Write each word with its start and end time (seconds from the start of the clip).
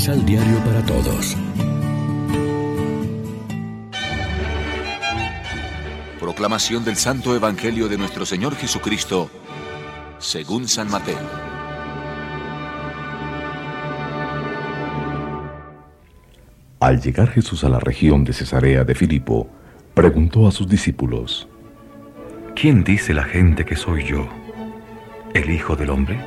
Misal 0.00 0.24
Diario 0.24 0.56
para 0.64 0.82
Todos. 0.86 1.36
Proclamación 6.18 6.86
del 6.86 6.96
Santo 6.96 7.36
Evangelio 7.36 7.86
de 7.86 7.98
nuestro 7.98 8.24
Señor 8.24 8.56
Jesucristo, 8.56 9.28
según 10.18 10.68
San 10.68 10.90
Mateo. 10.90 11.18
Al 16.80 17.02
llegar 17.02 17.28
Jesús 17.28 17.62
a 17.64 17.68
la 17.68 17.78
región 17.78 18.24
de 18.24 18.32
Cesarea 18.32 18.84
de 18.84 18.94
Filipo, 18.94 19.50
preguntó 19.92 20.48
a 20.48 20.50
sus 20.50 20.66
discípulos, 20.66 21.46
¿Quién 22.56 22.84
dice 22.84 23.12
la 23.12 23.24
gente 23.24 23.66
que 23.66 23.76
soy 23.76 24.06
yo? 24.06 24.26
¿El 25.34 25.50
Hijo 25.50 25.76
del 25.76 25.90
Hombre? 25.90 26.18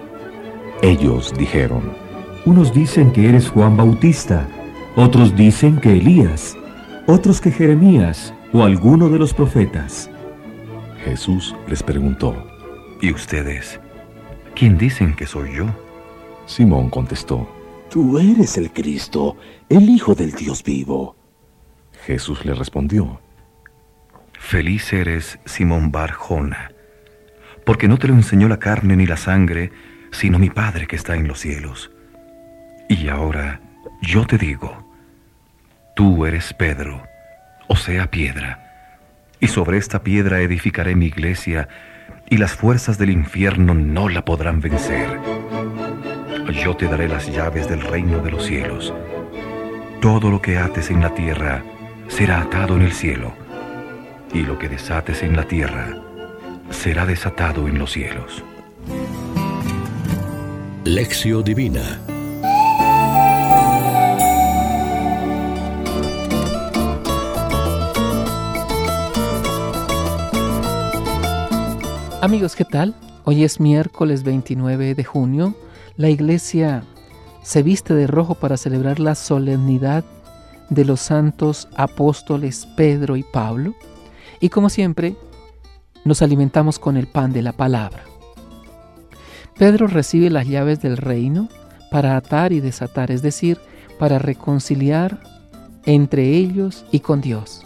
Ellos 0.83 1.33
dijeron, 1.35 2.02
Unos 2.45 2.73
dicen 2.73 3.13
que 3.13 3.29
eres 3.29 3.49
Juan 3.49 3.77
Bautista, 3.77 4.47
otros 4.97 5.33
dicen 5.33 5.79
que 5.79 5.93
Elías, 5.93 6.57
otros 7.07 7.39
que 7.39 7.51
Jeremías 7.51 8.33
o 8.51 8.63
alguno 8.63 9.07
de 9.07 9.17
los 9.17 9.33
profetas. 9.33 10.09
Jesús 11.05 11.55
les 11.67 11.81
preguntó, 11.81 12.35
¿Y 13.01 13.13
ustedes? 13.13 13.79
¿Quién 14.55 14.77
dicen 14.77 15.15
que 15.15 15.25
soy 15.25 15.55
yo? 15.55 15.67
Simón 16.45 16.89
contestó, 16.89 17.49
Tú 17.89 18.19
eres 18.19 18.57
el 18.57 18.71
Cristo, 18.73 19.37
el 19.69 19.89
Hijo 19.89 20.13
del 20.13 20.33
Dios 20.33 20.63
vivo. 20.63 21.15
Jesús 22.05 22.43
le 22.43 22.53
respondió, 22.53 23.21
Feliz 24.37 24.91
eres, 24.91 25.39
Simón 25.45 25.93
Barjona, 25.93 26.73
porque 27.65 27.87
no 27.87 27.97
te 27.97 28.09
lo 28.09 28.15
enseñó 28.15 28.49
la 28.49 28.59
carne 28.59 28.97
ni 28.97 29.05
la 29.05 29.15
sangre, 29.15 29.71
sino 30.11 30.39
mi 30.39 30.49
Padre 30.49 30.87
que 30.87 30.97
está 30.97 31.15
en 31.15 31.29
los 31.29 31.39
cielos. 31.39 31.92
Y 32.87 33.07
ahora 33.07 33.59
yo 34.01 34.25
te 34.25 34.37
digo, 34.37 34.85
tú 35.95 36.25
eres 36.25 36.53
Pedro, 36.53 37.03
o 37.67 37.75
sea, 37.75 38.09
piedra, 38.11 38.59
y 39.39 39.47
sobre 39.47 39.77
esta 39.77 40.03
piedra 40.03 40.41
edificaré 40.41 40.95
mi 40.95 41.07
iglesia, 41.07 41.67
y 42.29 42.37
las 42.37 42.53
fuerzas 42.53 42.97
del 42.97 43.09
infierno 43.09 43.73
no 43.73 44.09
la 44.09 44.25
podrán 44.25 44.61
vencer. 44.61 45.19
Yo 46.63 46.75
te 46.75 46.87
daré 46.87 47.07
las 47.07 47.27
llaves 47.27 47.67
del 47.67 47.81
reino 47.81 48.19
de 48.19 48.31
los 48.31 48.45
cielos. 48.45 48.93
Todo 50.01 50.29
lo 50.29 50.41
que 50.41 50.57
ates 50.57 50.89
en 50.89 51.01
la 51.01 51.13
tierra 51.13 51.63
será 52.07 52.41
atado 52.41 52.75
en 52.75 52.83
el 52.83 52.93
cielo 52.93 53.33
y 54.33 54.41
lo 54.41 54.57
que 54.57 54.67
desates 54.67 55.23
en 55.23 55.35
la 55.35 55.43
tierra 55.43 55.89
será 56.69 57.05
desatado 57.05 57.67
en 57.67 57.77
los 57.77 57.91
cielos. 57.91 58.43
Lección 60.83 61.43
Divina 61.43 61.99
Amigos, 72.23 72.55
¿qué 72.55 72.63
tal? 72.63 72.95
Hoy 73.25 73.43
es 73.43 73.59
miércoles 73.59 74.23
29 74.23 74.95
de 74.95 75.03
junio. 75.03 75.55
La 75.97 76.09
iglesia 76.09 76.85
se 77.41 77.63
viste 77.63 77.93
de 77.93 78.07
rojo 78.07 78.35
para 78.35 78.55
celebrar 78.55 79.01
la 79.01 79.13
solemnidad 79.13 80.05
de 80.69 80.85
los 80.85 81.01
santos 81.01 81.67
apóstoles 81.75 82.65
Pedro 82.77 83.17
y 83.17 83.23
Pablo. 83.23 83.75
Y 84.39 84.47
como 84.47 84.69
siempre, 84.69 85.17
nos 86.05 86.21
alimentamos 86.21 86.79
con 86.79 86.95
el 86.95 87.07
pan 87.07 87.33
de 87.33 87.41
la 87.41 87.51
palabra. 87.51 88.05
Pedro 89.57 89.87
recibe 89.87 90.29
las 90.29 90.47
llaves 90.47 90.81
del 90.81 90.95
reino 90.95 91.49
para 91.91 92.15
atar 92.15 92.53
y 92.53 92.61
desatar, 92.61 93.11
es 93.11 93.21
decir, 93.21 93.59
para 93.99 94.17
reconciliar 94.17 95.19
entre 95.85 96.29
ellos 96.29 96.85
y 96.89 97.01
con 97.01 97.19
Dios. 97.19 97.65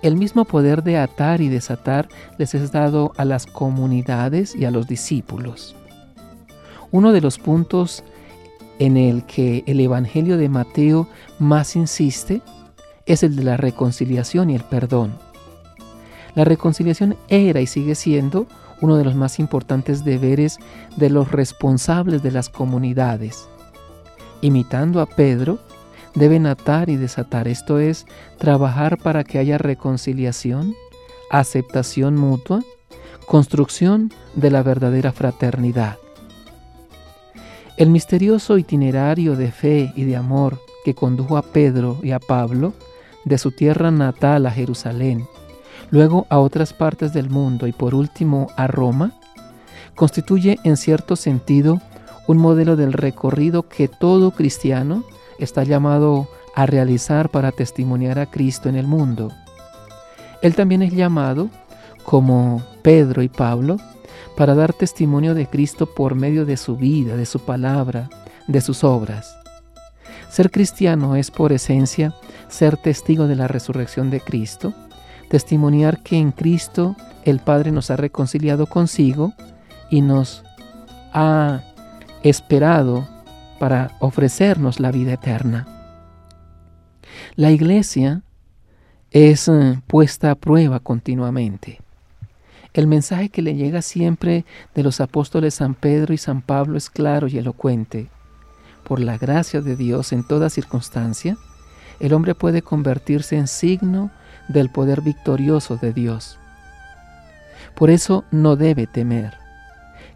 El 0.00 0.16
mismo 0.16 0.44
poder 0.44 0.84
de 0.84 0.96
atar 0.96 1.40
y 1.40 1.48
desatar 1.48 2.08
les 2.38 2.54
es 2.54 2.70
dado 2.70 3.12
a 3.16 3.24
las 3.24 3.46
comunidades 3.46 4.54
y 4.54 4.64
a 4.64 4.70
los 4.70 4.86
discípulos. 4.86 5.74
Uno 6.92 7.12
de 7.12 7.20
los 7.20 7.38
puntos 7.38 8.04
en 8.78 8.96
el 8.96 9.24
que 9.24 9.64
el 9.66 9.80
Evangelio 9.80 10.36
de 10.36 10.48
Mateo 10.48 11.08
más 11.38 11.74
insiste 11.74 12.42
es 13.06 13.22
el 13.22 13.34
de 13.34 13.42
la 13.42 13.56
reconciliación 13.56 14.50
y 14.50 14.54
el 14.54 14.62
perdón. 14.62 15.18
La 16.34 16.44
reconciliación 16.44 17.16
era 17.28 17.60
y 17.60 17.66
sigue 17.66 17.96
siendo 17.96 18.46
uno 18.80 18.96
de 18.96 19.04
los 19.04 19.16
más 19.16 19.40
importantes 19.40 20.04
deberes 20.04 20.58
de 20.96 21.10
los 21.10 21.32
responsables 21.32 22.22
de 22.22 22.30
las 22.30 22.48
comunidades. 22.48 23.48
Imitando 24.40 25.00
a 25.00 25.06
Pedro, 25.06 25.58
deben 26.18 26.46
atar 26.46 26.90
y 26.90 26.96
desatar, 26.96 27.48
esto 27.48 27.78
es, 27.78 28.06
trabajar 28.38 28.98
para 28.98 29.24
que 29.24 29.38
haya 29.38 29.58
reconciliación, 29.58 30.74
aceptación 31.30 32.16
mutua, 32.16 32.62
construcción 33.26 34.12
de 34.34 34.50
la 34.50 34.62
verdadera 34.62 35.12
fraternidad. 35.12 35.98
El 37.76 37.90
misterioso 37.90 38.58
itinerario 38.58 39.36
de 39.36 39.52
fe 39.52 39.92
y 39.94 40.04
de 40.04 40.16
amor 40.16 40.60
que 40.84 40.94
condujo 40.94 41.36
a 41.36 41.42
Pedro 41.42 41.98
y 42.02 42.10
a 42.10 42.18
Pablo 42.18 42.72
de 43.24 43.38
su 43.38 43.52
tierra 43.52 43.90
natal 43.90 44.46
a 44.46 44.50
Jerusalén 44.50 45.26
luego 45.90 46.26
a 46.30 46.38
otras 46.38 46.72
partes 46.72 47.12
del 47.12 47.30
mundo 47.30 47.66
y 47.66 47.72
por 47.72 47.94
último 47.94 48.48
a 48.56 48.66
Roma, 48.66 49.12
constituye 49.94 50.58
en 50.64 50.76
cierto 50.76 51.16
sentido 51.16 51.80
un 52.26 52.38
modelo 52.38 52.76
del 52.76 52.92
recorrido 52.92 53.68
que 53.68 53.88
todo 53.88 54.32
cristiano 54.32 55.04
está 55.38 55.64
llamado 55.64 56.28
a 56.54 56.66
realizar 56.66 57.28
para 57.30 57.52
testimoniar 57.52 58.18
a 58.18 58.26
Cristo 58.26 58.68
en 58.68 58.76
el 58.76 58.86
mundo. 58.86 59.30
Él 60.42 60.54
también 60.54 60.82
es 60.82 60.92
llamado, 60.92 61.50
como 62.04 62.62
Pedro 62.82 63.22
y 63.22 63.28
Pablo, 63.28 63.76
para 64.36 64.54
dar 64.54 64.72
testimonio 64.72 65.34
de 65.34 65.46
Cristo 65.46 65.86
por 65.86 66.14
medio 66.14 66.46
de 66.46 66.56
su 66.56 66.76
vida, 66.76 67.16
de 67.16 67.26
su 67.26 67.40
palabra, 67.40 68.08
de 68.46 68.60
sus 68.60 68.84
obras. 68.84 69.36
Ser 70.30 70.50
cristiano 70.50 71.16
es 71.16 71.30
por 71.30 71.52
esencia 71.52 72.14
ser 72.48 72.76
testigo 72.76 73.26
de 73.26 73.36
la 73.36 73.48
resurrección 73.48 74.10
de 74.10 74.20
Cristo, 74.20 74.74
testimoniar 75.28 76.02
que 76.02 76.16
en 76.16 76.32
Cristo 76.32 76.96
el 77.24 77.40
Padre 77.40 77.72
nos 77.72 77.90
ha 77.90 77.96
reconciliado 77.96 78.66
consigo 78.66 79.32
y 79.90 80.02
nos 80.02 80.44
ha 81.12 81.60
esperado 82.22 83.06
para 83.58 83.96
ofrecernos 84.00 84.80
la 84.80 84.90
vida 84.90 85.12
eterna. 85.14 85.66
La 87.36 87.50
iglesia 87.50 88.22
es 89.10 89.48
eh, 89.48 89.80
puesta 89.86 90.30
a 90.30 90.34
prueba 90.34 90.80
continuamente. 90.80 91.80
El 92.74 92.86
mensaje 92.86 93.30
que 93.30 93.42
le 93.42 93.54
llega 93.54 93.82
siempre 93.82 94.44
de 94.74 94.82
los 94.82 95.00
apóstoles 95.00 95.54
San 95.54 95.74
Pedro 95.74 96.12
y 96.14 96.18
San 96.18 96.42
Pablo 96.42 96.76
es 96.76 96.90
claro 96.90 97.26
y 97.26 97.38
elocuente. 97.38 98.08
Por 98.84 99.00
la 99.00 99.18
gracia 99.18 99.60
de 99.60 99.76
Dios 99.76 100.12
en 100.12 100.26
toda 100.26 100.50
circunstancia, 100.50 101.36
el 102.00 102.12
hombre 102.12 102.34
puede 102.34 102.62
convertirse 102.62 103.36
en 103.36 103.48
signo 103.48 104.10
del 104.48 104.70
poder 104.70 105.00
victorioso 105.00 105.76
de 105.76 105.92
Dios. 105.92 106.38
Por 107.74 107.90
eso 107.90 108.24
no 108.30 108.56
debe 108.56 108.86
temer. 108.86 109.34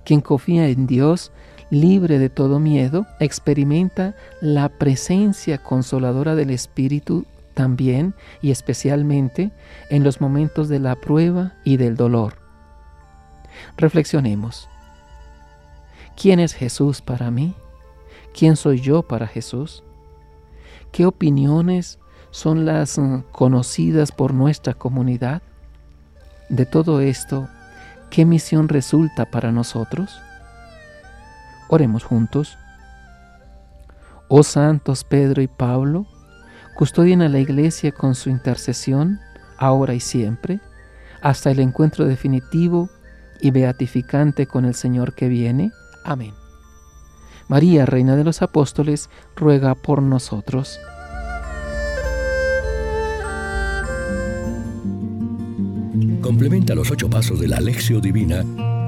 Quien 0.05 0.21
confía 0.21 0.69
en 0.69 0.87
Dios, 0.87 1.33
libre 1.73 2.19
de 2.19 2.29
todo 2.29 2.61
miedo, 2.61 3.07
experimenta 3.19 4.15
la 4.43 4.69
presencia 4.69 5.57
consoladora 5.57 6.35
del 6.35 6.51
Espíritu 6.51 7.25
también 7.55 8.15
y 8.43 8.51
especialmente 8.51 9.53
en 9.89 10.05
los 10.05 10.21
momentos 10.21 10.69
de 10.69 10.79
la 10.81 10.97
prueba 10.97 11.55
y 11.65 11.79
del 11.79 11.97
dolor. 11.97 12.35
Reflexionemos. 13.79 14.69
¿Quién 16.15 16.41
es 16.41 16.53
Jesús 16.53 17.01
para 17.01 17.31
mí? 17.31 17.55
¿Quién 18.39 18.57
soy 18.57 18.81
yo 18.81 19.03
para 19.03 19.27
Jesús? 19.27 19.83
¿Qué 20.93 21.07
opiniones 21.07 21.99
son 22.31 22.67
las 22.67 22.99
mm, 22.99 23.21
conocidas 23.33 24.13
por 24.13 24.35
nuestra 24.35 24.75
comunidad? 24.75 25.41
De 26.51 26.67
todo 26.67 27.01
esto, 27.01 27.49
¿qué 28.11 28.27
misión 28.27 28.69
resulta 28.69 29.31
para 29.31 29.53
nosotros? 29.53 30.21
Oremos 31.73 32.05
juntos. 32.05 32.59
Oh 34.29 34.43
santos 34.43 35.05
Pedro 35.05 35.41
y 35.41 35.47
Pablo, 35.49 36.05
custodien 36.77 37.23
a 37.23 37.31
la 37.31 37.39
iglesia 37.39 37.93
con 37.93 38.15
su 38.15 38.29
intercesión, 38.29 39.21
ahora 39.57 39.95
y 39.95 40.01
siempre, 40.01 40.61
hasta 41.23 41.51
el 41.51 41.61
encuentro 41.61 42.05
definitivo 42.05 42.91
y 43.41 43.53
beatificante 43.53 44.47
con 44.47 44.67
el 44.67 44.75
Señor 44.75 45.15
que 45.15 45.29
viene. 45.29 45.73
Amén. 46.05 46.35
María, 47.49 47.87
Reina 47.87 48.17
de 48.17 48.25
los 48.25 48.43
Apóstoles, 48.43 49.09
ruega 49.35 49.75
por 49.75 50.03
nosotros. 50.03 50.79
Complementa 56.21 56.75
los 56.75 56.91
ocho 56.91 57.09
pasos 57.09 57.41
de 57.41 57.49
la 57.49 57.57
Alexio 57.57 57.99
Divina 57.99 58.45